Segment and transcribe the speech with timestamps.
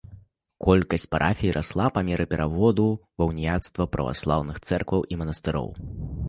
[0.67, 2.87] Колькасць парафій расла па меры пераводу
[3.19, 5.69] ва ўніяцтва праваслаўных цэркваў і манастыроў.